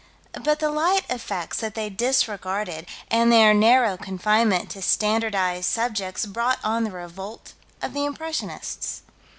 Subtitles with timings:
[0.43, 6.57] But the light effects that they disregarded, and their narrow confinement to standardized subjects brought
[6.63, 9.03] on the revolt of the Impressionists.